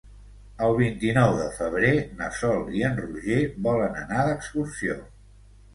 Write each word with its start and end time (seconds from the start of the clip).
El 0.67 0.71
vint-i-nou 0.79 1.33
de 1.41 1.45
febrer 1.59 1.93
na 2.23 2.31
Sol 2.41 2.75
i 2.81 2.85
en 2.91 2.99
Roger 3.05 3.39
volen 3.69 4.03
anar 4.07 4.29
d'excursió. 4.31 5.03